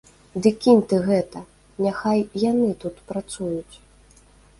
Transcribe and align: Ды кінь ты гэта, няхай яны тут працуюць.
Ды 0.43 0.51
кінь 0.61 0.79
ты 0.93 0.97
гэта, 1.07 1.41
няхай 1.87 2.23
яны 2.45 2.71
тут 2.85 2.95
працуюць. 3.13 3.75